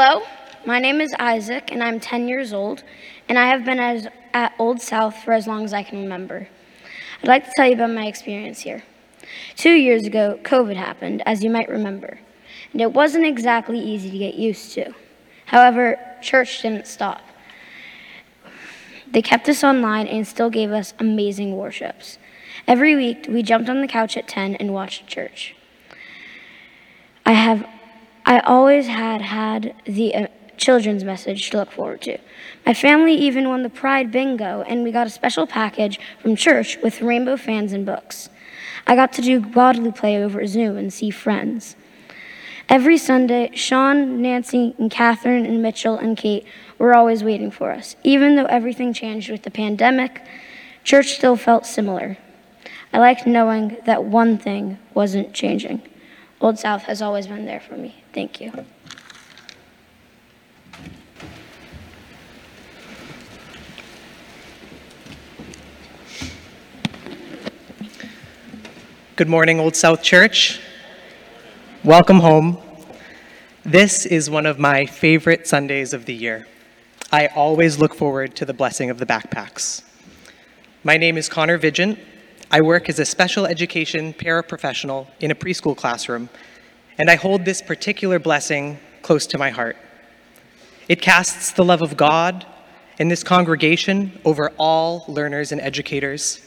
Hello, 0.00 0.22
my 0.64 0.78
name 0.78 1.00
is 1.00 1.12
Isaac, 1.18 1.72
and 1.72 1.82
I'm 1.82 1.98
10 1.98 2.28
years 2.28 2.52
old, 2.52 2.84
and 3.28 3.36
I 3.36 3.48
have 3.48 3.64
been 3.64 3.80
as, 3.80 4.06
at 4.32 4.54
Old 4.56 4.80
South 4.80 5.24
for 5.24 5.32
as 5.32 5.48
long 5.48 5.64
as 5.64 5.72
I 5.72 5.82
can 5.82 6.00
remember. 6.00 6.46
I'd 7.20 7.26
like 7.26 7.44
to 7.44 7.50
tell 7.56 7.66
you 7.66 7.72
about 7.72 7.90
my 7.90 8.06
experience 8.06 8.60
here. 8.60 8.84
Two 9.56 9.72
years 9.72 10.06
ago, 10.06 10.38
COVID 10.44 10.76
happened, 10.76 11.24
as 11.26 11.42
you 11.42 11.50
might 11.50 11.68
remember, 11.68 12.20
and 12.72 12.80
it 12.80 12.92
wasn't 12.92 13.26
exactly 13.26 13.80
easy 13.80 14.08
to 14.08 14.18
get 14.18 14.34
used 14.36 14.72
to. 14.74 14.94
However, 15.46 15.98
church 16.22 16.62
didn't 16.62 16.86
stop. 16.86 17.22
They 19.10 19.20
kept 19.20 19.48
us 19.48 19.64
online 19.64 20.06
and 20.06 20.24
still 20.24 20.48
gave 20.48 20.70
us 20.70 20.94
amazing 21.00 21.56
worships. 21.56 22.18
Every 22.68 22.94
week, 22.94 23.26
we 23.28 23.42
jumped 23.42 23.68
on 23.68 23.80
the 23.80 23.88
couch 23.88 24.16
at 24.16 24.28
10 24.28 24.54
and 24.54 24.72
watched 24.72 25.08
church. 25.08 25.56
I 27.26 27.32
have 27.32 27.66
I 28.28 28.40
always 28.40 28.86
had 28.86 29.22
had 29.22 29.74
the 29.86 30.14
uh, 30.14 30.26
children's 30.58 31.02
message 31.02 31.48
to 31.48 31.56
look 31.56 31.70
forward 31.70 32.02
to. 32.02 32.18
My 32.66 32.74
family 32.74 33.14
even 33.14 33.48
won 33.48 33.62
the 33.62 33.70
Pride 33.70 34.12
Bingo, 34.12 34.60
and 34.68 34.84
we 34.84 34.92
got 34.92 35.06
a 35.06 35.10
special 35.10 35.46
package 35.46 35.98
from 36.20 36.36
church 36.36 36.76
with 36.82 37.00
rainbow 37.00 37.38
fans 37.38 37.72
and 37.72 37.86
books. 37.86 38.28
I 38.86 38.96
got 38.96 39.14
to 39.14 39.22
do 39.22 39.40
godly 39.40 39.92
play 39.92 40.22
over 40.22 40.46
Zoom 40.46 40.76
and 40.76 40.92
see 40.92 41.08
friends. 41.08 41.74
Every 42.68 42.98
Sunday, 42.98 43.50
Sean, 43.54 44.20
Nancy, 44.20 44.74
and 44.76 44.90
Catherine, 44.90 45.46
and 45.46 45.62
Mitchell, 45.62 45.96
and 45.96 46.14
Kate 46.14 46.44
were 46.76 46.94
always 46.94 47.24
waiting 47.24 47.50
for 47.50 47.70
us. 47.70 47.96
Even 48.04 48.36
though 48.36 48.44
everything 48.44 48.92
changed 48.92 49.30
with 49.30 49.44
the 49.44 49.50
pandemic, 49.50 50.20
church 50.84 51.14
still 51.14 51.36
felt 51.36 51.64
similar. 51.64 52.18
I 52.92 52.98
liked 52.98 53.26
knowing 53.26 53.78
that 53.86 54.04
one 54.04 54.36
thing 54.36 54.76
wasn't 54.92 55.32
changing. 55.32 55.80
Old 56.42 56.58
South 56.58 56.82
has 56.82 57.02
always 57.02 57.26
been 57.26 57.46
there 57.46 57.60
for 57.60 57.76
me. 57.76 58.04
Thank 58.18 58.40
you. 58.40 58.50
Good 69.14 69.28
morning, 69.28 69.60
Old 69.60 69.76
South 69.76 70.02
Church. 70.02 70.58
Welcome 71.84 72.18
home. 72.18 72.58
This 73.64 74.04
is 74.04 74.28
one 74.28 74.46
of 74.46 74.58
my 74.58 74.84
favorite 74.84 75.46
Sundays 75.46 75.92
of 75.94 76.06
the 76.06 76.14
year. 76.14 76.48
I 77.12 77.28
always 77.28 77.78
look 77.78 77.94
forward 77.94 78.34
to 78.34 78.44
the 78.44 78.52
blessing 78.52 78.90
of 78.90 78.98
the 78.98 79.06
backpacks. 79.06 79.84
My 80.82 80.96
name 80.96 81.16
is 81.16 81.28
Connor 81.28 81.56
Vigent. 81.56 82.00
I 82.50 82.62
work 82.62 82.88
as 82.88 82.98
a 82.98 83.04
special 83.04 83.46
education 83.46 84.12
paraprofessional 84.12 85.06
in 85.20 85.30
a 85.30 85.36
preschool 85.36 85.76
classroom, 85.76 86.30
and 86.98 87.08
I 87.08 87.14
hold 87.14 87.44
this 87.44 87.62
particular 87.62 88.18
blessing 88.18 88.78
close 89.02 89.26
to 89.28 89.38
my 89.38 89.50
heart. 89.50 89.76
It 90.88 91.00
casts 91.00 91.52
the 91.52 91.64
love 91.64 91.80
of 91.80 91.96
God 91.96 92.44
in 92.98 93.08
this 93.08 93.22
congregation 93.22 94.20
over 94.24 94.50
all 94.58 95.04
learners 95.06 95.52
and 95.52 95.60
educators, 95.60 96.40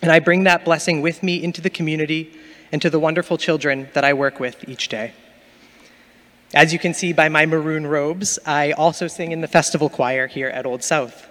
and 0.00 0.12
I 0.12 0.20
bring 0.20 0.44
that 0.44 0.64
blessing 0.64 1.02
with 1.02 1.22
me 1.22 1.42
into 1.42 1.60
the 1.60 1.70
community 1.70 2.32
and 2.72 2.80
to 2.80 2.90
the 2.90 3.00
wonderful 3.00 3.36
children 3.36 3.88
that 3.94 4.04
I 4.04 4.12
work 4.12 4.38
with 4.38 4.68
each 4.68 4.88
day. 4.88 5.12
As 6.54 6.72
you 6.72 6.78
can 6.78 6.94
see 6.94 7.12
by 7.12 7.28
my 7.28 7.46
maroon 7.46 7.86
robes, 7.86 8.38
I 8.46 8.72
also 8.72 9.08
sing 9.08 9.32
in 9.32 9.40
the 9.40 9.48
festival 9.48 9.88
choir 9.88 10.26
here 10.26 10.48
at 10.48 10.66
Old 10.66 10.82
South. 10.84 11.28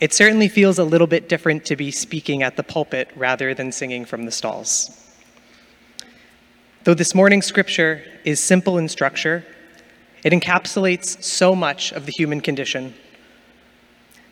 It 0.00 0.12
certainly 0.12 0.48
feels 0.48 0.78
a 0.78 0.84
little 0.84 1.06
bit 1.06 1.28
different 1.28 1.64
to 1.66 1.76
be 1.76 1.90
speaking 1.90 2.42
at 2.42 2.56
the 2.56 2.62
pulpit 2.62 3.10
rather 3.14 3.54
than 3.54 3.72
singing 3.72 4.04
from 4.04 4.24
the 4.24 4.32
stalls. 4.32 5.01
Though 6.84 6.94
this 6.94 7.14
morning's 7.14 7.46
scripture 7.46 8.02
is 8.24 8.40
simple 8.40 8.76
in 8.76 8.88
structure, 8.88 9.44
it 10.24 10.32
encapsulates 10.32 11.22
so 11.22 11.54
much 11.54 11.92
of 11.92 12.06
the 12.06 12.12
human 12.12 12.40
condition. 12.40 12.94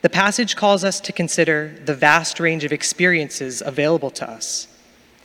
The 0.01 0.09
passage 0.09 0.57
calls 0.57 0.83
us 0.83 0.99
to 1.01 1.13
consider 1.13 1.73
the 1.85 1.95
vast 1.95 2.41
range 2.41 2.65
of 2.65 2.73
experiences 2.73 3.63
available 3.65 4.09
to 4.11 4.29
us 4.29 4.67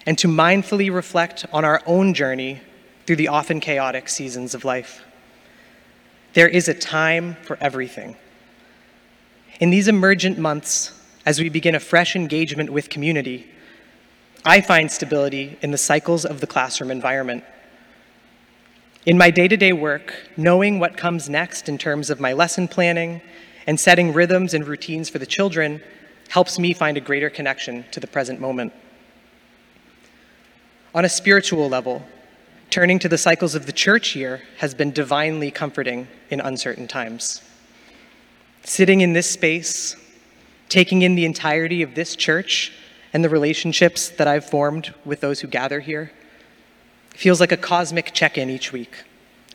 and 0.07 0.17
to 0.19 0.29
mindfully 0.29 0.95
reflect 0.95 1.45
on 1.53 1.65
our 1.65 1.83
own 1.85 2.15
journey 2.15 2.61
through 3.07 3.17
the 3.17 3.29
often 3.29 3.59
chaotic 3.59 4.09
seasons 4.09 4.55
of 4.55 4.65
life. 4.65 5.05
There 6.35 6.49
is 6.49 6.69
a 6.69 6.75
time 6.75 7.37
for 7.43 7.59
everything. 7.61 8.17
In 9.59 9.71
these 9.71 9.89
emergent 9.89 10.39
months, 10.39 10.93
as 11.25 11.41
we 11.41 11.49
begin 11.49 11.75
a 11.75 11.81
fresh 11.81 12.15
engagement 12.15 12.71
with 12.71 12.89
community, 12.89 13.51
I 14.45 14.61
find 14.61 14.91
stability 14.91 15.59
in 15.63 15.71
the 15.71 15.79
cycles 15.79 16.25
of 16.25 16.41
the 16.41 16.47
classroom 16.47 16.91
environment. 16.91 17.45
In 19.05 19.17
my 19.17 19.31
day 19.31 19.49
to 19.49 19.57
day 19.57 19.73
work, 19.73 20.15
knowing 20.37 20.79
what 20.79 20.97
comes 20.97 21.29
next 21.29 21.69
in 21.69 21.79
terms 21.79 22.11
of 22.11 22.21
my 22.21 22.33
lesson 22.33 22.69
planning 22.69 23.21
and 23.67 23.79
setting 23.79 24.13
rhythms 24.13 24.55
and 24.55 24.67
routines 24.67 25.09
for 25.09 25.19
the 25.19 25.27
children 25.27 25.81
helps 26.29 26.59
me 26.59 26.73
find 26.73 26.97
a 26.97 27.01
greater 27.01 27.31
connection 27.31 27.85
to 27.93 28.01
the 28.01 28.07
present 28.07 28.41
moment. 28.41 28.73
On 30.95 31.05
a 31.05 31.09
spiritual 31.09 31.69
level, 31.69 32.05
turning 32.71 32.99
to 32.99 33.09
the 33.09 33.19
cycles 33.19 33.55
of 33.55 33.67
the 33.67 33.73
church 33.73 34.17
year 34.17 34.43
has 34.59 34.75
been 34.75 34.91
divinely 34.91 35.51
comforting 35.51 36.09
in 36.31 36.41
uncertain 36.41 36.89
times. 36.89 37.43
Sitting 38.65 39.03
in 39.03 39.13
this 39.13 39.31
space, 39.31 39.95
taking 40.69 41.03
in 41.03 41.15
the 41.15 41.25
entirety 41.25 41.83
of 41.83 41.95
this 41.95 42.17
church 42.17 42.73
and 43.13 43.25
the 43.25 43.29
relationships 43.29 44.09
that 44.09 44.29
I've 44.29 44.49
formed 44.49 44.95
with 45.05 45.21
those 45.21 45.41
who 45.41 45.49
gather 45.49 45.81
here, 45.81 46.13
feels 47.11 47.41
like 47.41 47.53
a 47.53 47.57
cosmic 47.57 48.13
check 48.13 48.37
in 48.37 48.51
each 48.51 48.73
week, 48.73 49.05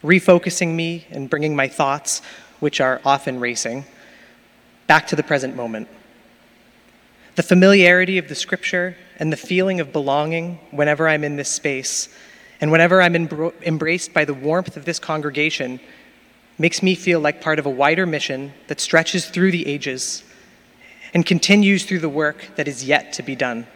refocusing 0.04 0.74
me 0.74 1.06
and 1.12 1.30
bringing 1.30 1.56
my 1.56 1.68
thoughts, 1.68 2.22
which 2.60 2.82
are 2.82 3.00
often 3.06 3.40
racing, 3.40 3.86
back 4.88 5.08
to 5.08 5.16
the 5.16 5.24
present 5.24 5.56
moment. 5.56 5.88
The 7.36 7.44
familiarity 7.44 8.18
of 8.18 8.28
the 8.28 8.36
scripture 8.36 8.98
and 9.18 9.32
the 9.32 9.38
feeling 9.38 9.80
of 9.80 9.94
belonging 9.94 10.60
whenever 10.72 11.08
I'm 11.08 11.24
in 11.24 11.36
this 11.36 11.50
space, 11.50 12.10
and 12.60 12.72
whenever 12.72 13.02
I'm 13.02 13.16
embraced 13.16 14.14
by 14.14 14.26
the 14.26 14.34
warmth 14.34 14.76
of 14.76 14.86
this 14.86 15.00
congregation, 15.00 15.80
makes 16.58 16.84
me 16.84 16.96
feel 16.96 17.20
like 17.20 17.42
part 17.42 17.60
of 17.60 17.66
a 17.66 17.70
wider 17.70 18.06
mission 18.06 18.54
that 18.68 18.80
stretches 18.80 19.28
through 19.28 19.52
the 19.52 19.68
ages 19.68 20.24
and 21.14 21.26
continues 21.26 21.86
through 21.86 22.00
the 22.00 22.10
work 22.10 22.50
that 22.56 22.68
is 22.68 22.84
yet 22.84 23.14
to 23.14 23.24
be 23.24 23.36
done. 23.36 23.68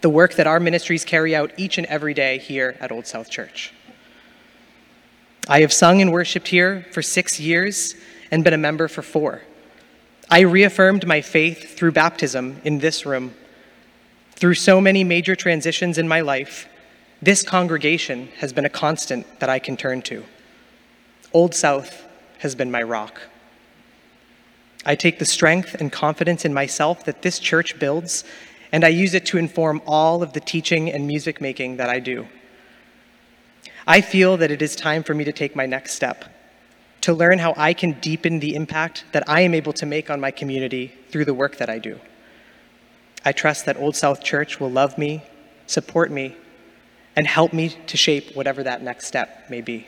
The 0.00 0.10
work 0.10 0.34
that 0.34 0.46
our 0.46 0.60
ministries 0.60 1.04
carry 1.04 1.34
out 1.34 1.52
each 1.56 1.78
and 1.78 1.86
every 1.86 2.12
day 2.12 2.38
here 2.38 2.76
at 2.80 2.92
Old 2.92 3.06
South 3.06 3.30
Church. 3.30 3.72
I 5.48 5.60
have 5.60 5.72
sung 5.72 6.00
and 6.00 6.12
worshiped 6.12 6.48
here 6.48 6.86
for 6.92 7.02
six 7.02 7.38
years 7.38 7.94
and 8.30 8.44
been 8.44 8.54
a 8.54 8.58
member 8.58 8.88
for 8.88 9.02
four. 9.02 9.42
I 10.30 10.40
reaffirmed 10.40 11.06
my 11.06 11.20
faith 11.20 11.76
through 11.76 11.92
baptism 11.92 12.60
in 12.64 12.78
this 12.78 13.04
room. 13.04 13.34
Through 14.32 14.54
so 14.54 14.80
many 14.80 15.04
major 15.04 15.36
transitions 15.36 15.98
in 15.98 16.08
my 16.08 16.20
life, 16.20 16.68
this 17.20 17.42
congregation 17.42 18.28
has 18.38 18.52
been 18.52 18.64
a 18.64 18.70
constant 18.70 19.40
that 19.40 19.48
I 19.48 19.58
can 19.58 19.76
turn 19.76 20.02
to. 20.02 20.24
Old 21.32 21.54
South 21.54 22.06
has 22.38 22.54
been 22.54 22.70
my 22.70 22.82
rock. 22.82 23.20
I 24.86 24.94
take 24.94 25.18
the 25.18 25.24
strength 25.24 25.74
and 25.80 25.90
confidence 25.90 26.44
in 26.44 26.52
myself 26.52 27.04
that 27.04 27.22
this 27.22 27.38
church 27.38 27.78
builds, 27.78 28.24
and 28.70 28.84
I 28.84 28.88
use 28.88 29.14
it 29.14 29.26
to 29.26 29.38
inform 29.38 29.80
all 29.86 30.22
of 30.22 30.32
the 30.32 30.40
teaching 30.40 30.90
and 30.90 31.06
music 31.06 31.40
making 31.40 31.78
that 31.78 31.88
I 31.88 32.00
do. 32.00 32.26
I 33.86 34.00
feel 34.00 34.36
that 34.38 34.50
it 34.50 34.62
is 34.62 34.76
time 34.76 35.02
for 35.02 35.14
me 35.14 35.24
to 35.24 35.32
take 35.32 35.56
my 35.56 35.66
next 35.66 35.94
step, 35.94 36.24
to 37.02 37.12
learn 37.12 37.38
how 37.38 37.54
I 37.56 37.72
can 37.72 37.92
deepen 38.00 38.40
the 38.40 38.54
impact 38.54 39.04
that 39.12 39.28
I 39.28 39.42
am 39.42 39.54
able 39.54 39.72
to 39.74 39.86
make 39.86 40.10
on 40.10 40.20
my 40.20 40.30
community 40.30 40.92
through 41.10 41.26
the 41.26 41.34
work 41.34 41.56
that 41.58 41.68
I 41.68 41.78
do. 41.78 42.00
I 43.24 43.32
trust 43.32 43.66
that 43.66 43.76
Old 43.76 43.96
South 43.96 44.22
Church 44.22 44.60
will 44.60 44.70
love 44.70 44.98
me, 44.98 45.22
support 45.66 46.10
me, 46.10 46.36
and 47.16 47.26
help 47.26 47.52
me 47.52 47.70
to 47.86 47.96
shape 47.96 48.34
whatever 48.34 48.62
that 48.62 48.82
next 48.82 49.06
step 49.06 49.48
may 49.48 49.60
be. 49.60 49.86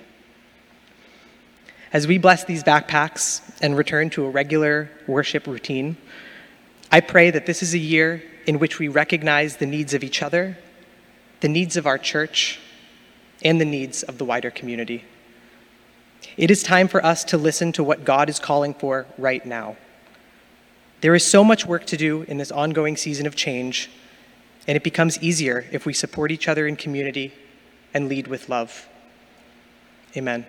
As 1.93 2.07
we 2.07 2.19
bless 2.19 2.45
these 2.45 2.65
backpacks 2.65 3.41
and 3.63 3.77
return 3.77 4.11
to 4.11 4.25
a 4.25 4.31
regular 4.31 4.91
worship 5.07 5.47
routine, 5.47 5.97
I 6.91 7.01
pray 7.01 7.31
that 7.31 7.47
this 7.47 7.63
is 7.63 7.75
a 7.75 7.79
year 7.79 8.23
in 8.47 8.59
which 8.59 8.79
we 8.79 8.89
recognize 8.89 9.57
the 9.57 9.67
needs 9.67 9.95
of 9.95 10.03
each 10.03 10.23
other, 10.23 10.59
the 11.41 11.49
needs 11.49 11.77
of 11.77 11.87
our 11.87 11.99
church, 11.99 12.59
and 13.43 13.61
the 13.61 13.65
needs 13.65 14.03
of 14.03 14.19
the 14.19 14.25
wider 14.25 14.51
community. 14.51 15.05
It 16.37 16.51
is 16.51 16.63
time 16.63 16.89
for 16.89 17.05
us 17.05 17.23
to 17.25 17.39
listen 17.39 17.73
to 17.73 17.85
what 17.85 18.05
God 18.05 18.29
is 18.29 18.39
calling 18.39 18.75
for 18.75 19.07
right 19.17 19.45
now. 19.45 19.77
There 21.03 21.15
is 21.15 21.25
so 21.25 21.45
much 21.45 21.67
work 21.67 21.87
to 21.87 21.97
do 21.97 22.23
in 22.23 22.39
this 22.39 22.51
ongoing 22.51 22.97
season 22.97 23.27
of 23.27 23.37
change, 23.37 23.91
and 24.67 24.77
it 24.77 24.83
becomes 24.83 25.23
easier 25.23 25.67
if 25.71 25.87
we 25.87 25.93
support 25.93 26.33
each 26.33 26.49
other 26.49 26.67
in 26.67 26.77
community 26.77 27.33
and 27.95 28.09
lead 28.09 28.27
with 28.27 28.49
love. 28.49 28.89
Amen. 30.17 30.47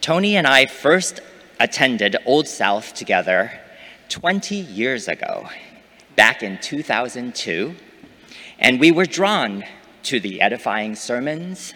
Tony 0.00 0.34
and 0.34 0.46
I 0.46 0.64
first 0.64 1.20
attended 1.58 2.16
Old 2.24 2.48
South 2.48 2.94
together 2.94 3.60
20 4.08 4.54
years 4.56 5.08
ago, 5.08 5.46
back 6.16 6.42
in 6.42 6.58
2002. 6.58 7.74
And 8.58 8.80
we 8.80 8.92
were 8.92 9.04
drawn 9.04 9.62
to 10.04 10.18
the 10.18 10.40
edifying 10.40 10.96
sermons, 10.96 11.74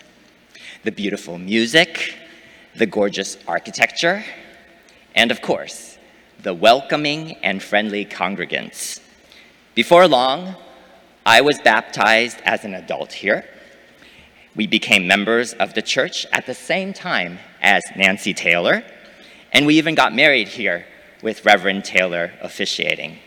the 0.84 0.90
beautiful 0.90 1.36
music, 1.36 2.14
the 2.74 2.86
gorgeous 2.86 3.36
architecture, 3.46 4.24
and 5.14 5.30
of 5.30 5.42
course, 5.42 5.98
the 6.40 6.54
welcoming 6.54 7.32
and 7.42 7.62
friendly 7.62 8.06
congregants. 8.06 9.00
Before 9.74 10.08
long, 10.08 10.54
I 11.26 11.42
was 11.42 11.58
baptized 11.58 12.38
as 12.46 12.64
an 12.64 12.72
adult 12.72 13.12
here. 13.12 13.44
We 14.56 14.66
became 14.66 15.06
members 15.06 15.52
of 15.52 15.74
the 15.74 15.82
church 15.82 16.26
at 16.32 16.46
the 16.46 16.54
same 16.54 16.94
time 16.94 17.38
as 17.64 17.82
Nancy 17.96 18.34
Taylor, 18.34 18.84
and 19.50 19.64
we 19.64 19.78
even 19.78 19.94
got 19.94 20.14
married 20.14 20.48
here 20.48 20.84
with 21.22 21.46
Reverend 21.46 21.82
Taylor 21.82 22.30
officiating. 22.42 23.18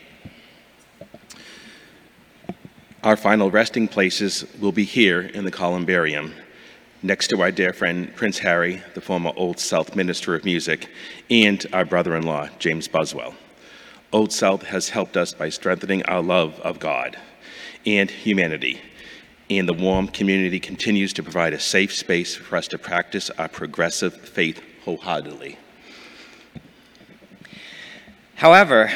Our 3.03 3.17
final 3.17 3.49
resting 3.49 3.87
places 3.87 4.45
will 4.61 4.71
be 4.71 4.83
here 4.83 5.21
in 5.21 5.43
the 5.43 5.51
columbarium, 5.51 6.33
next 7.01 7.29
to 7.29 7.41
our 7.41 7.51
dear 7.51 7.73
friend 7.73 8.15
Prince 8.15 8.37
Harry, 8.37 8.83
the 8.93 9.01
former 9.01 9.31
Old 9.35 9.59
South 9.59 9.95
Minister 9.95 10.35
of 10.35 10.45
Music, 10.45 10.87
and 11.31 11.65
our 11.73 11.83
brother 11.83 12.15
in 12.15 12.23
law, 12.23 12.47
James 12.59 12.87
Buswell. 12.87 13.33
Old 14.13 14.31
South 14.31 14.61
has 14.63 14.89
helped 14.89 15.17
us 15.17 15.33
by 15.33 15.49
strengthening 15.49 16.03
our 16.03 16.21
love 16.21 16.59
of 16.59 16.79
God 16.79 17.17
and 17.87 18.11
humanity, 18.11 18.81
and 19.49 19.67
the 19.67 19.73
warm 19.73 20.07
community 20.07 20.59
continues 20.59 21.13
to 21.13 21.23
provide 21.23 21.53
a 21.53 21.59
safe 21.59 21.93
space 21.93 22.35
for 22.35 22.57
us 22.57 22.67
to 22.67 22.77
practice 22.77 23.29
our 23.37 23.47
progressive 23.47 24.13
faith 24.13 24.61
wholeheartedly. 24.83 25.57
However, 28.35 28.91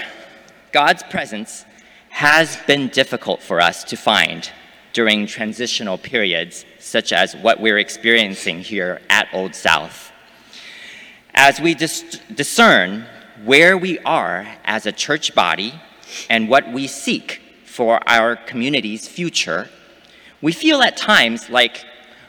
God's 0.71 1.03
presence 1.03 1.65
has 2.09 2.57
been 2.67 2.89
difficult 2.89 3.41
for 3.41 3.61
us 3.61 3.83
to 3.85 3.95
find 3.95 4.51
during 4.93 5.25
transitional 5.25 5.97
periods, 5.97 6.65
such 6.79 7.13
as 7.13 7.35
what 7.35 7.59
we're 7.59 7.77
experiencing 7.77 8.59
here 8.59 9.01
at 9.09 9.27
Old 9.33 9.55
South. 9.55 10.11
As 11.33 11.61
we 11.61 11.73
dis- 11.73 12.19
discern 12.35 13.05
where 13.45 13.77
we 13.77 13.99
are 13.99 14.45
as 14.65 14.85
a 14.85 14.91
church 14.91 15.33
body 15.33 15.73
and 16.29 16.49
what 16.49 16.71
we 16.71 16.87
seek 16.87 17.41
for 17.65 18.01
our 18.07 18.35
community's 18.35 19.07
future, 19.07 19.69
we 20.41 20.51
feel 20.51 20.81
at 20.81 20.97
times 20.97 21.49
like 21.49 21.85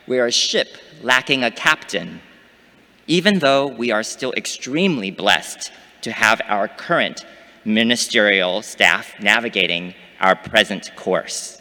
we're 0.07 0.27
a 0.27 0.33
ship 0.33 0.77
lacking 1.03 1.43
a 1.45 1.51
captain, 1.51 2.21
even 3.07 3.39
though 3.39 3.67
we 3.67 3.91
are 3.91 4.03
still 4.03 4.33
extremely 4.35 5.11
blessed 5.11 5.73
to 6.03 6.13
have 6.13 6.41
our 6.47 6.69
current 6.69 7.25
ministerial 7.65 8.63
staff 8.63 9.15
navigating 9.21 9.95
our 10.21 10.37
present 10.37 10.95
course. 10.97 11.61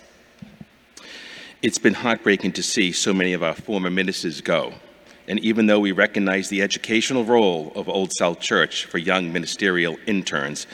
It's 1.61 1.77
been 1.77 1.93
heartbreaking 1.93 2.53
to 2.53 2.63
see 2.63 2.91
so 2.91 3.13
many 3.13 3.33
of 3.33 3.43
our 3.43 3.53
former 3.53 3.89
ministers 3.89 4.41
go. 4.41 4.73
And 5.27 5.39
even 5.39 5.67
though 5.67 5.79
we 5.79 5.91
recognize 5.91 6.49
the 6.49 6.63
educational 6.63 7.23
role 7.23 7.71
of 7.75 7.87
Old 7.87 8.11
South 8.11 8.39
Church 8.39 8.85
for 8.85 8.97
young 8.97 9.31
ministerial 9.31 9.95
interns, 10.07 10.65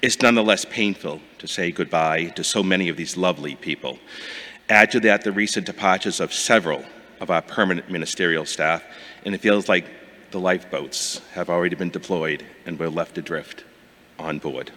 it's 0.00 0.22
nonetheless 0.22 0.64
painful 0.64 1.20
to 1.38 1.48
say 1.48 1.72
goodbye 1.72 2.26
to 2.36 2.44
so 2.44 2.62
many 2.62 2.88
of 2.88 2.96
these 2.96 3.16
lovely 3.16 3.56
people. 3.56 3.98
Add 4.68 4.90
to 4.92 5.00
that 5.00 5.22
the 5.22 5.32
recent 5.32 5.66
departures 5.66 6.18
of 6.18 6.32
several 6.32 6.84
of 7.20 7.30
our 7.30 7.42
permanent 7.42 7.90
ministerial 7.90 8.44
staff, 8.44 8.82
and 9.24 9.34
it 9.34 9.40
feels 9.40 9.68
like 9.68 9.86
the 10.32 10.40
lifeboats 10.40 11.20
have 11.34 11.48
already 11.48 11.76
been 11.76 11.90
deployed 11.90 12.44
and 12.66 12.78
we're 12.78 12.88
left 12.88 13.16
adrift 13.16 13.64
on 14.18 14.38
board. 14.38 14.72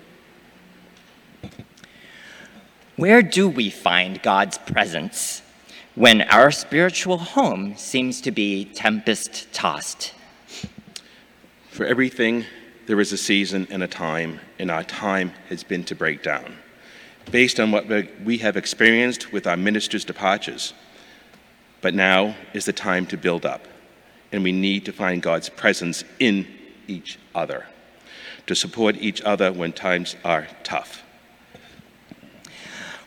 Where 2.95 3.21
do 3.21 3.47
we 3.47 3.69
find 3.69 4.21
God's 4.21 4.57
presence 4.57 5.41
when 5.95 6.21
our 6.23 6.51
spiritual 6.51 7.17
home 7.17 7.75
seems 7.75 8.21
to 8.21 8.31
be 8.31 8.65
tempest 8.65 9.51
tossed? 9.53 10.13
For 11.71 11.85
everything, 11.85 12.45
there 12.85 12.99
is 12.99 13.13
a 13.13 13.17
season 13.17 13.67
and 13.69 13.81
a 13.81 13.87
time, 13.87 14.39
and 14.59 14.69
our 14.69 14.83
time 14.83 15.31
has 15.47 15.63
been 15.63 15.83
to 15.85 15.95
break 15.95 16.21
down. 16.23 16.57
Based 17.31 17.59
on 17.59 17.71
what 17.71 17.85
we 18.23 18.39
have 18.39 18.57
experienced 18.57 19.31
with 19.31 19.45
our 19.45 19.57
ministers' 19.57 20.03
departures, 20.03 20.73
but 21.81 21.93
now 21.93 22.35
is 22.53 22.65
the 22.65 22.73
time 22.73 23.05
to 23.07 23.17
build 23.17 23.45
up, 23.45 23.67
and 24.31 24.43
we 24.43 24.51
need 24.51 24.85
to 24.85 24.91
find 24.91 25.21
God's 25.21 25.49
presence 25.49 26.03
in 26.19 26.47
each 26.87 27.19
other 27.35 27.65
to 28.47 28.55
support 28.55 28.97
each 28.97 29.21
other 29.21 29.53
when 29.53 29.71
times 29.71 30.15
are 30.25 30.47
tough. 30.63 31.03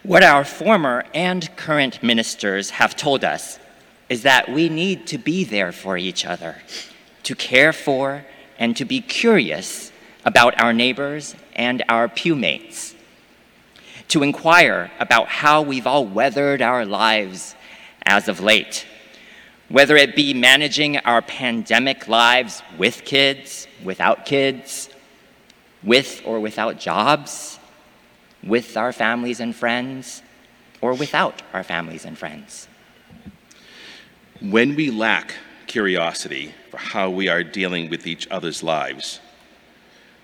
What 0.05 0.23
our 0.23 0.45
former 0.45 1.05
and 1.13 1.55
current 1.57 2.01
ministers 2.01 2.71
have 2.71 2.95
told 2.95 3.25
us 3.25 3.59
is 4.09 4.23
that 4.23 4.49
we 4.49 4.69
need 4.69 5.07
to 5.09 5.19
be 5.19 5.43
there 5.43 5.73
for 5.73 5.97
each 5.97 6.25
other, 6.25 6.63
to 7.25 7.35
care 7.35 7.73
for 7.73 8.25
and 8.57 8.77
to 8.77 8.85
be 8.85 9.01
curious 9.01 9.91
about 10.25 10.61
our 10.61 10.73
neighbors 10.73 11.35
and 11.55 11.83
our 11.89 12.09
pewmates, 12.09 12.92
to 14.13 14.23
inquire 14.23 14.91
about 15.01 15.27
how 15.27 15.63
we've 15.63 15.87
all 15.87 16.05
weathered 16.05 16.61
our 16.61 16.85
lives 16.85 17.57
as 18.05 18.29
of 18.29 18.41
late, 18.41 18.87
whether 19.71 19.97
it 19.97 20.15
be 20.15 20.35
managing 20.35 20.99
our 20.99 21.23
pandemic 21.23 22.07
lives 22.09 22.63
with 22.77 23.07
kids, 23.07 23.67
without 23.83 24.27
kids, 24.27 24.91
with 25.83 26.21
or 26.27 26.41
without 26.41 26.79
jobs, 26.79 27.59
with 28.43 28.77
our 28.77 28.93
families 28.93 29.41
and 29.41 29.57
friends, 29.57 30.21
or 30.83 30.93
without 30.93 31.41
our 31.55 31.65
families 31.65 32.05
and 32.05 32.19
friends. 32.19 32.69
When 34.43 34.77
we 34.77 34.91
lack 34.91 35.37
curiosity 35.67 36.53
for 36.71 36.77
how 36.77 37.09
we 37.09 37.31
are 37.31 37.43
dealing 37.43 37.89
with 37.89 38.07
each 38.07 38.29
other's 38.31 38.63
lives, 38.63 39.21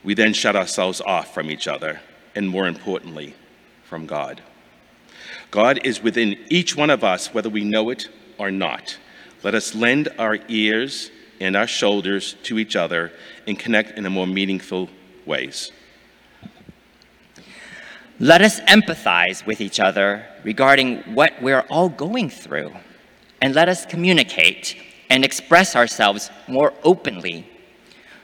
we 0.05 0.13
then 0.13 0.35
shut 0.35 0.57
ourselves 0.57 1.01
off 1.01 1.33
from 1.33 1.51
each 1.51 1.67
other, 1.67 2.03
and 2.35 2.51
more 2.51 2.69
importantly, 2.69 3.35
from 3.89 4.07
God. 4.07 4.43
God 5.51 5.81
is 5.85 6.03
within 6.03 6.39
each 6.51 6.77
one 6.77 6.91
of 6.91 7.03
us, 7.03 7.33
whether 7.33 7.49
we 7.49 7.65
know 7.65 7.91
it 7.91 8.09
or 8.39 8.51
not. 8.51 8.99
Let 9.43 9.55
us 9.55 9.75
lend 9.75 10.09
our 10.19 10.39
ears 10.49 11.11
and 11.41 11.57
our 11.57 11.67
shoulders 11.67 12.37
to 12.43 12.59
each 12.59 12.77
other 12.77 13.13
and 13.47 13.59
connect 13.59 13.97
in 13.97 14.05
a 14.05 14.11
more 14.11 14.27
meaningful 14.27 14.91
ways. 15.25 15.73
Let 18.21 18.43
us 18.43 18.61
empathize 18.63 19.47
with 19.47 19.61
each 19.61 19.79
other 19.79 20.27
regarding 20.43 20.99
what 21.15 21.41
we're 21.41 21.65
all 21.71 21.89
going 21.89 22.31
through, 22.31 22.73
and 23.41 23.55
let 23.55 23.69
us 23.69 23.87
communicate 23.87 24.77
and 25.09 25.25
express 25.25 25.77
ourselves 25.77 26.31
more 26.49 26.75
openly 26.83 27.49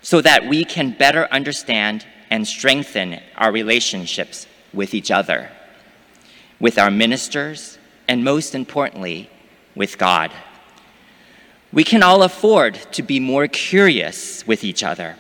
so 0.02 0.20
that 0.20 0.46
we 0.46 0.64
can 0.64 0.90
better 0.90 1.26
understand 1.30 2.04
and 2.30 2.46
strengthen 2.46 3.20
our 3.36 3.52
relationships 3.52 4.46
with 4.74 4.94
each 4.94 5.10
other, 5.10 5.50
with 6.60 6.78
our 6.78 6.90
ministers, 6.90 7.78
and 8.08 8.24
most 8.24 8.54
importantly, 8.54 9.30
with 9.74 9.98
God. 9.98 10.30
We 11.72 11.84
can 11.84 12.02
all 12.02 12.22
afford 12.22 12.74
to 12.92 13.02
be 13.02 13.18
more 13.20 13.48
curious 13.48 14.46
with 14.46 14.62
each 14.62 14.82
other 14.82 15.16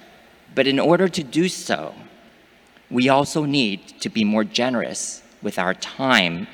but 0.54 0.66
in 0.66 0.78
order 0.78 1.08
to 1.08 1.22
do 1.22 1.48
so, 1.48 1.94
we 2.90 3.08
also 3.08 3.44
need 3.44 4.00
to 4.00 4.08
be 4.08 4.24
more 4.24 4.44
generous 4.44 5.22
with 5.42 5.58
our 5.58 5.74
time 5.74 6.46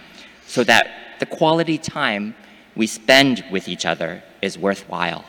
so 0.47 0.64
that 0.64 1.19
the 1.21 1.26
quality 1.26 1.76
time 1.76 2.35
we 2.75 2.87
spend 2.87 3.45
with 3.50 3.69
each 3.69 3.85
other 3.85 4.23
is 4.40 4.57
worthwhile. 4.57 5.25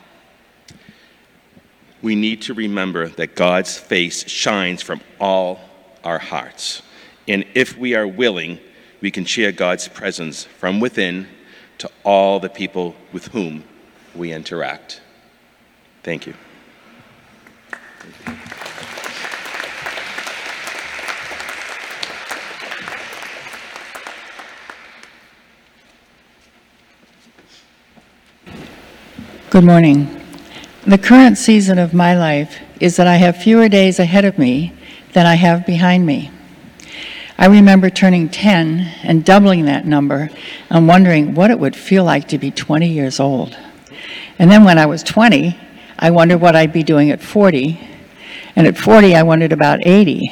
We 2.02 2.16
need 2.16 2.42
to 2.44 2.54
remember 2.54 3.10
that 3.10 3.36
God's 3.36 3.78
face 3.78 4.28
shines 4.28 4.82
from 4.82 5.02
all 5.20 5.60
our 6.04 6.18
hearts. 6.18 6.82
And 7.28 7.46
if 7.54 7.78
we 7.78 7.96
are 7.96 8.08
willing, 8.08 8.60
we 9.02 9.12
can 9.12 9.26
share 9.26 9.52
God's 9.52 9.88
presence 9.88 10.44
from 10.44 10.80
within 10.80 11.28
to 11.80 11.90
all 12.04 12.40
the 12.40 12.50
people 12.50 12.96
with 13.12 13.28
whom 13.28 13.64
we 14.16 14.32
interact. 14.32 15.02
Thank 16.04 16.28
you. 16.28 16.34
Good 29.50 29.66
morning. 29.66 30.08
The 30.88 30.98
current 30.98 31.38
season 31.38 31.78
of 31.78 31.94
my 31.94 32.18
life 32.18 32.60
is 32.80 32.96
that 32.96 33.06
I 33.06 33.18
have 33.18 33.36
fewer 33.36 33.68
days 33.68 34.00
ahead 34.00 34.24
of 34.26 34.40
me 34.40 34.74
than 35.14 35.26
I 35.26 35.36
have 35.36 35.66
behind 35.66 36.06
me. 36.06 36.32
I 37.42 37.48
remember 37.48 37.90
turning 37.90 38.30
10 38.30 38.80
and 39.02 39.26
doubling 39.26 39.66
that 39.66 39.88
number 39.88 40.30
and 40.70 40.88
wondering 40.88 41.34
what 41.34 41.50
it 41.50 41.58
would 41.58 41.76
feel 41.76 42.04
like 42.04 42.28
to 42.28 42.38
be 42.38 42.52
20 42.52 42.88
years 42.88 43.20
old. 43.20 43.58
And 44.38 44.52
then 44.52 44.64
when 44.64 44.78
I 44.78 44.86
was 44.86 45.02
20, 45.02 45.58
I 45.98 46.12
wondered 46.12 46.38
what 46.38 46.56
I'd 46.56 46.72
be 46.72 46.84
doing 46.84 47.10
at 47.10 47.20
40. 47.20 47.80
And 48.56 48.68
at 48.68 48.78
40, 48.78 49.16
I 49.16 49.24
wondered 49.24 49.54
about 49.54 49.80
80. 49.88 50.32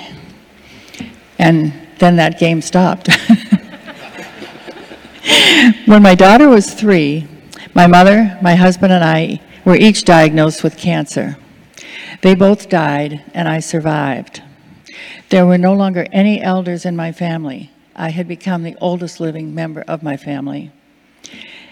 And 1.40 1.74
then 1.98 2.18
that 2.18 2.38
game 2.38 2.62
stopped. 2.62 3.10
When 5.86 6.04
my 6.04 6.14
daughter 6.14 6.48
was 6.48 6.76
three, 6.76 7.28
my 7.74 7.88
mother, 7.88 8.38
my 8.44 8.54
husband, 8.54 8.94
and 8.94 9.04
I 9.04 9.42
were 9.66 9.76
each 9.76 10.04
diagnosed 10.04 10.64
with 10.64 10.78
cancer. 10.78 11.36
They 12.22 12.36
both 12.36 12.70
died, 12.70 13.24
and 13.34 13.48
I 13.48 13.60
survived. 13.60 14.44
There 15.30 15.46
were 15.46 15.58
no 15.58 15.74
longer 15.74 16.08
any 16.12 16.42
elders 16.42 16.86
in 16.86 16.96
my 16.96 17.12
family. 17.12 17.72
I 17.96 18.10
had 18.10 18.28
become 18.28 18.64
the 18.64 18.78
oldest 18.80 19.20
living 19.20 19.54
member 19.54 19.82
of 19.82 20.04
my 20.04 20.18
family. 20.18 20.72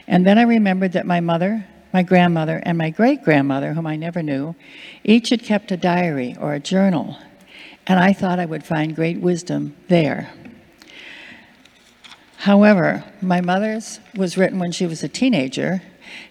And 0.08 0.26
then 0.26 0.38
I 0.38 0.44
remembered 0.44 0.94
that 0.94 1.06
my 1.06 1.20
mother, 1.20 1.66
my 1.94 2.04
grandmother, 2.04 2.62
and 2.64 2.78
my 2.78 2.90
great 2.90 3.24
grandmother, 3.24 3.74
whom 3.74 3.88
I 3.88 3.96
never 3.96 4.22
knew, 4.22 4.56
each 5.04 5.30
had 5.30 5.44
kept 5.44 5.72
a 5.72 5.78
diary 5.78 6.36
or 6.40 6.54
a 6.54 6.60
journal, 6.60 7.18
and 7.86 8.00
I 8.00 8.14
thought 8.14 8.40
I 8.40 8.46
would 8.46 8.66
find 8.66 8.96
great 8.96 9.20
wisdom 9.20 9.76
there. 9.88 10.32
However, 12.38 13.04
my 13.22 13.42
mother's 13.42 14.00
was 14.16 14.38
written 14.38 14.60
when 14.60 14.72
she 14.72 14.86
was 14.86 15.04
a 15.04 15.10
teenager, 15.10 15.82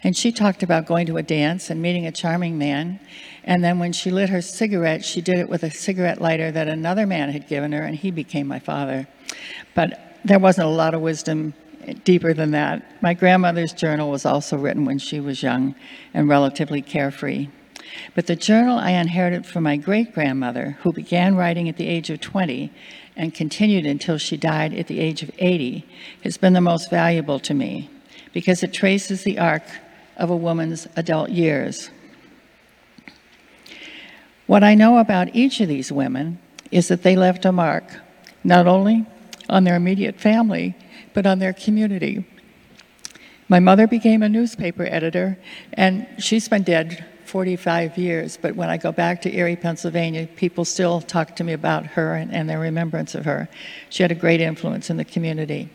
and 0.03 0.17
she 0.17 0.33
talked 0.33 0.63
about 0.63 0.87
going 0.87 1.07
to 1.07 1.17
a 1.17 1.23
dance 1.23 1.71
and 1.71 1.81
meeting 1.81 2.07
a 2.07 2.13
charming 2.13 2.59
man. 2.59 3.01
And 3.45 3.63
then 3.63 3.79
when 3.79 3.93
she 3.93 4.11
lit 4.11 4.29
her 4.31 4.43
cigarette, 4.43 5.05
she 5.05 5.21
did 5.21 5.39
it 5.39 5.49
with 5.49 5.63
a 5.63 5.71
cigarette 5.71 6.21
lighter 6.21 6.51
that 6.51 6.69
another 6.69 7.07
man 7.07 7.31
had 7.31 7.49
given 7.49 7.73
her, 7.73 7.83
and 7.83 7.97
he 7.97 8.11
became 8.11 8.47
my 8.47 8.59
father. 8.59 9.07
But 9.75 10.19
there 10.25 10.39
wasn't 10.39 10.67
a 10.67 10.71
lot 10.71 10.95
of 10.95 11.01
wisdom 11.01 11.55
deeper 12.05 12.35
than 12.35 12.51
that. 12.51 13.01
My 13.03 13.15
grandmother's 13.15 13.73
journal 13.73 14.11
was 14.11 14.27
also 14.27 14.57
written 14.57 14.85
when 14.85 14.99
she 14.99 15.21
was 15.21 15.43
young 15.43 15.75
and 16.13 16.29
relatively 16.29 16.83
carefree. 16.83 17.49
But 18.15 18.27
the 18.27 18.37
journal 18.37 18.79
I 18.79 18.91
inherited 18.91 19.47
from 19.47 19.63
my 19.63 19.77
great 19.77 20.13
grandmother, 20.13 20.77
who 20.81 20.93
began 20.93 21.37
writing 21.37 21.69
at 21.69 21.77
the 21.77 21.87
age 21.87 22.11
of 22.11 22.21
20 22.21 22.73
and 23.17 23.33
continued 23.33 23.87
until 23.87 24.19
she 24.19 24.37
died 24.37 24.75
at 24.75 24.89
the 24.89 24.99
age 24.99 25.23
of 25.23 25.31
80, 25.39 25.87
has 26.25 26.37
been 26.37 26.53
the 26.53 26.61
most 26.61 26.91
valuable 26.91 27.39
to 27.41 27.55
me 27.55 27.89
because 28.37 28.63
it 28.63 28.71
traces 28.71 29.25
the 29.25 29.39
arc 29.39 29.63
of 30.19 30.29
a 30.29 30.37
woman's 30.37 30.87
adult 30.95 31.31
years. 31.31 31.89
What 34.47 34.63
I 34.63 34.75
know 34.75 34.99
about 34.99 35.35
each 35.35 35.63
of 35.63 35.69
these 35.69 35.91
women 35.91 36.39
is 36.71 36.89
that 36.89 37.03
they 37.03 37.17
left 37.17 37.47
a 37.47 37.51
mark, 37.51 37.85
not 38.45 38.67
only 38.67 39.07
on 39.49 39.65
their 39.65 39.75
immediate 39.75 40.21
family, 40.21 40.77
but 41.15 41.25
on 41.25 41.39
their 41.39 41.55
community. 41.55 42.27
My 43.49 43.59
mother 43.59 43.87
became 43.87 44.23
a 44.23 44.29
newspaper 44.29 44.85
editor, 44.85 45.39
and 45.73 46.07
she's 46.19 46.47
been 46.47 46.63
dead 46.63 47.07
45 47.25 47.97
years, 47.97 48.37
but 48.37 48.55
when 48.55 48.69
I 48.69 48.77
go 48.77 48.93
back 48.93 49.23
to 49.23 49.35
Erie, 49.35 49.57
Pennsylvania, 49.57 50.27
people 50.27 50.67
still 50.67 51.01
talk 51.01 51.37
to 51.37 51.45
me 51.45 51.55
about 51.55 51.87
her 51.87 52.15
and, 52.15 52.31
and, 52.35 52.51
their 52.51 52.61
remembrance 52.61 53.15
of 53.15 53.25
her. 53.25 53.49
She 53.89 54.03
had 54.03 54.13
a 54.13 54.15
great 54.15 54.43
influence 54.43 54.91
in 54.91 54.99
the 54.99 55.07
community. 55.07 55.71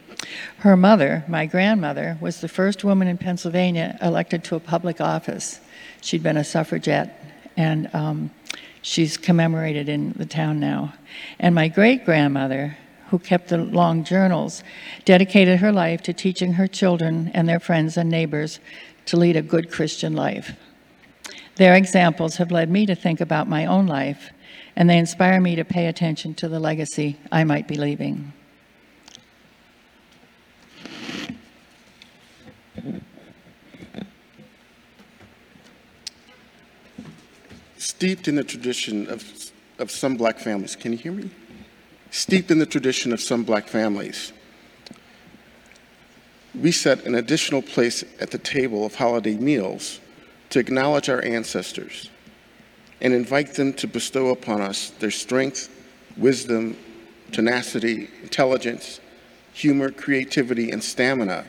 Her 0.58 0.78
mother, 0.78 1.24
my 1.28 1.46
grandmother, 1.46 2.18
was 2.22 2.42
the 2.42 2.48
first 2.48 2.84
woman 2.84 3.08
in 3.08 3.18
Pennsylvania 3.18 3.98
elected 4.02 4.44
to 4.46 4.56
a 4.56 4.60
public 4.60 5.02
office. 5.02 5.60
She'd 6.02 6.24
been 6.24 6.38
a 6.38 6.44
suffragette, 6.44 7.20
and 7.58 7.90
um, 7.94 8.32
she's 8.82 9.18
commemorated 9.18 9.90
in 9.90 10.14
the 10.14 10.26
town 10.26 10.60
now. 10.60 10.94
And 11.40 11.56
my 11.56 11.68
great 11.68 12.06
grandmother, 12.06 12.78
who 13.10 13.20
kept 13.20 13.50
the 13.50 13.58
long 13.58 14.04
journals, 14.04 14.64
dedicated 15.06 15.60
her 15.60 15.72
life 15.72 16.02
to 16.04 16.14
teaching 16.14 16.54
her 16.54 16.68
children 16.68 17.32
and 17.34 17.50
their 17.50 17.60
friends 17.60 17.98
and 17.98 18.10
neighbors 18.10 18.60
to 19.08 19.18
lead 19.18 19.36
a 19.36 19.42
good 19.42 19.72
Christian 19.72 20.14
life. 20.16 20.56
Their 21.56 21.76
examples 21.76 22.38
have 22.38 22.52
led 22.52 22.70
me 22.70 22.86
to 22.86 22.96
think 22.96 23.20
about 23.20 23.50
my 23.50 23.66
own 23.66 23.88
life, 23.88 24.30
and 24.76 24.90
they 24.90 24.98
inspire 24.98 25.42
me 25.42 25.56
to 25.56 25.66
pay 25.66 25.88
attention 25.88 26.34
to 26.36 26.48
the 26.48 26.60
legacy 26.60 27.20
I 27.32 27.44
might 27.44 27.68
be 27.68 27.76
leaving. 27.76 28.34
Steeped 38.02 38.28
in 38.28 38.34
the 38.34 38.44
tradition 38.44 39.08
of, 39.12 39.52
of 39.78 39.92
some 39.92 40.16
black 40.16 40.40
families, 40.40 40.76
can 40.76 40.92
you 40.92 40.98
hear 40.98 41.12
me? 41.12 41.30
steeped 42.10 42.50
in 42.50 42.58
the 42.58 42.66
tradition 42.66 43.14
of 43.14 43.22
some 43.22 43.44
black 43.44 43.68
families. 43.68 44.34
We 46.60 46.72
set 46.72 47.06
an 47.06 47.14
additional 47.14 47.62
place 47.62 48.04
at 48.20 48.32
the 48.32 48.40
table 48.40 48.88
of 48.88 48.96
holiday 48.96 49.38
meals 49.38 50.00
to 50.50 50.58
acknowledge 50.58 51.10
our 51.10 51.24
ancestors 51.24 52.10
and 53.02 53.14
invite 53.14 53.54
them 53.54 53.72
to 53.74 53.86
bestow 53.86 54.30
upon 54.30 54.62
us 54.62 54.90
their 54.98 55.12
strength, 55.12 55.70
wisdom, 56.18 56.76
tenacity, 57.32 58.10
intelligence, 58.24 59.00
humor, 59.54 59.92
creativity, 59.92 60.72
and 60.72 60.84
stamina 60.84 61.46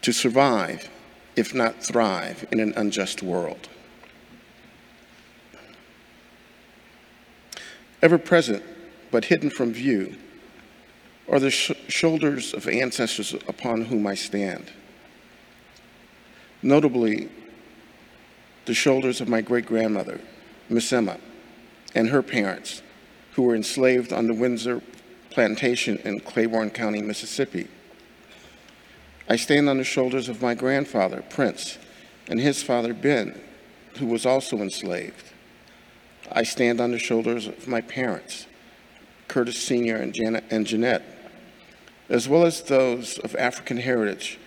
to 0.00 0.10
survive, 0.10 0.88
if 1.36 1.52
not 1.52 1.84
thrive, 1.84 2.46
in 2.50 2.60
an 2.60 2.72
unjust 2.78 3.22
world. 3.22 3.68
Ever 8.06 8.18
present 8.18 8.62
but 9.10 9.24
hidden 9.24 9.50
from 9.50 9.72
view, 9.72 10.14
are 11.28 11.40
the 11.40 11.50
sh- 11.50 11.72
shoulders 11.88 12.54
of 12.54 12.68
ancestors 12.68 13.32
upon 13.48 13.86
whom 13.86 14.06
I 14.06 14.14
stand. 14.14 14.70
Notably, 16.62 17.28
the 18.66 18.74
shoulders 18.74 19.20
of 19.20 19.28
my 19.28 19.40
great 19.40 19.66
grandmother, 19.66 20.20
Miss 20.68 20.92
Emma, 20.92 21.18
and 21.96 22.10
her 22.10 22.22
parents, 22.22 22.80
who 23.32 23.42
were 23.42 23.56
enslaved 23.56 24.12
on 24.12 24.28
the 24.28 24.34
Windsor 24.34 24.82
plantation 25.30 25.96
in 26.04 26.20
Claiborne 26.20 26.70
County, 26.70 27.02
Mississippi. 27.02 27.66
I 29.28 29.34
stand 29.34 29.68
on 29.68 29.78
the 29.78 29.82
shoulders 29.82 30.28
of 30.28 30.40
my 30.40 30.54
grandfather, 30.54 31.24
Prince, 31.28 31.76
and 32.28 32.38
his 32.38 32.62
father, 32.62 32.94
Ben, 32.94 33.36
who 33.98 34.06
was 34.06 34.24
also 34.24 34.58
enslaved. 34.58 35.32
I 36.32 36.42
stand 36.42 36.80
on 36.80 36.90
the 36.90 36.98
shoulders 36.98 37.46
of 37.46 37.68
my 37.68 37.80
parents, 37.80 38.46
Curtis 39.28 39.60
Sr. 39.60 39.96
and, 39.96 40.14
Janet, 40.14 40.44
and 40.50 40.66
Jeanette, 40.66 41.04
as 42.08 42.28
well 42.28 42.44
as 42.44 42.62
those 42.62 43.18
of 43.18 43.34
African 43.36 43.78
heritage 43.78 44.38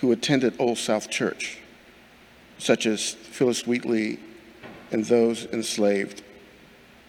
who 0.00 0.12
attended 0.12 0.54
Old 0.58 0.78
South 0.78 1.10
Church, 1.10 1.58
such 2.58 2.86
as 2.86 3.14
Phillis 3.14 3.66
Wheatley 3.66 4.18
and 4.90 5.04
those 5.04 5.46
enslaved 5.46 6.22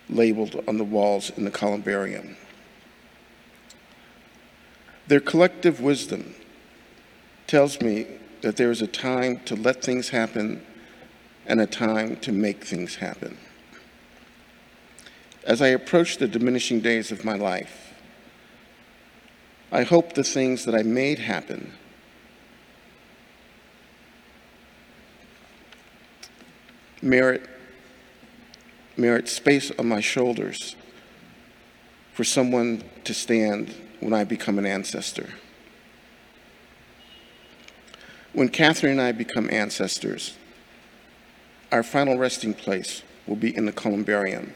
labeled 0.09 0.63
on 0.67 0.77
the 0.77 0.83
walls 0.83 1.29
in 1.37 1.45
the 1.45 1.51
columbarium. 1.51 2.35
Their 5.07 5.19
collective 5.19 5.81
wisdom 5.81 6.35
tells 7.47 7.81
me 7.81 8.05
that 8.41 8.57
there 8.57 8.71
is 8.71 8.81
a 8.81 8.87
time 8.87 9.39
to 9.45 9.55
let 9.55 9.83
things 9.83 10.09
happen 10.09 10.63
and 11.49 11.59
a 11.59 11.65
time 11.65 12.15
to 12.17 12.31
make 12.31 12.63
things 12.63 12.95
happen. 12.95 13.35
As 15.43 15.63
I 15.63 15.69
approach 15.69 16.17
the 16.17 16.27
diminishing 16.27 16.79
days 16.79 17.11
of 17.11 17.25
my 17.25 17.33
life, 17.33 17.91
I 19.71 19.81
hope 19.81 20.13
the 20.13 20.23
things 20.23 20.63
that 20.65 20.75
I 20.75 20.83
made 20.83 21.17
happen 21.17 21.73
merit, 27.01 27.49
merit 28.95 29.27
space 29.27 29.71
on 29.79 29.87
my 29.87 30.01
shoulders 30.01 30.75
for 32.13 32.23
someone 32.23 32.83
to 33.05 33.13
stand 33.13 33.73
when 34.01 34.13
I 34.13 34.23
become 34.23 34.59
an 34.59 34.65
ancestor. 34.67 35.29
When 38.33 38.49
Catherine 38.49 38.93
and 38.93 39.01
I 39.01 39.13
become 39.13 39.49
ancestors, 39.51 40.35
our 41.71 41.83
final 41.83 42.17
resting 42.17 42.53
place 42.53 43.03
will 43.27 43.35
be 43.35 43.55
in 43.55 43.65
the 43.65 43.71
columbarium 43.71 44.55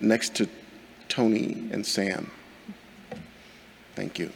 next 0.00 0.34
to 0.36 0.48
Tony 1.08 1.68
and 1.72 1.84
Sam. 1.84 2.30
Thank 3.94 4.18
you. 4.18 4.32